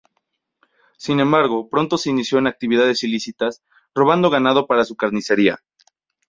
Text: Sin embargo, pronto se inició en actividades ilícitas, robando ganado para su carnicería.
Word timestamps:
Sin 0.97 1.19
embargo, 1.19 1.69
pronto 1.69 1.95
se 1.99 2.09
inició 2.09 2.39
en 2.39 2.47
actividades 2.47 3.03
ilícitas, 3.03 3.61
robando 3.93 4.31
ganado 4.31 4.65
para 4.65 4.83
su 4.83 4.95
carnicería. 4.95 5.59